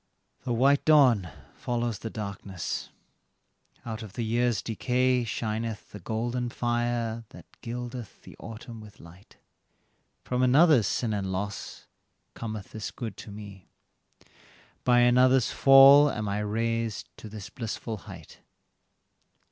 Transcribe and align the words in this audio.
The 0.45 0.51
white 0.53 0.83
dawn 0.83 1.29
follows 1.53 1.99
the 1.99 2.09
darkness; 2.09 2.89
out 3.85 4.01
of 4.01 4.13
the 4.13 4.23
years' 4.25 4.63
decay 4.63 5.23
Shineth 5.25 5.91
the 5.91 5.99
golden 5.99 6.49
fire 6.49 7.23
that 7.29 7.45
gildeth 7.61 8.23
the 8.23 8.35
autumn 8.39 8.81
with 8.81 8.99
light; 8.99 9.37
From 10.23 10.41
another's 10.41 10.87
sin 10.87 11.13
and 11.13 11.31
loss, 11.31 11.85
cometh 12.33 12.71
this 12.71 12.89
good 12.89 13.15
to 13.17 13.29
me, 13.31 13.69
By 14.83 15.01
another's 15.01 15.51
fall 15.51 16.09
am 16.09 16.27
I 16.27 16.39
raised 16.39 17.07
to 17.17 17.29
this 17.29 17.51
blissful 17.51 17.97
height. 17.97 18.39